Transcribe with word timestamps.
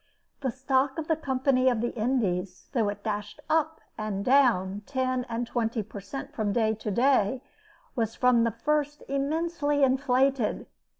The 0.39 0.49
stock 0.49 0.97
of 0.97 1.07
the 1.07 1.15
Company 1.15 1.69
of 1.69 1.79
the 1.79 1.93
Indies, 1.95 2.69
though 2.73 2.89
it 2.89 3.03
dashed 3.03 3.39
up 3.51 3.81
and 3.99 4.25
down 4.25 4.81
ten 4.87 5.27
and 5.29 5.45
twenty 5.45 5.83
per 5.83 5.99
cent. 5.99 6.33
from 6.33 6.53
day 6.53 6.73
to 6.73 6.89
day, 6.89 7.43
was 7.95 8.15
from 8.15 8.43
the 8.43 8.49
first 8.49 9.03
immensely 9.07 9.83
inflated. 9.83 10.65